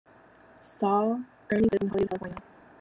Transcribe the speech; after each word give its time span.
Stahl 0.63 1.25
currently 1.47 1.69
lives 1.73 1.81
in 1.83 1.89
Hollywood, 1.89 2.09
California. 2.09 2.37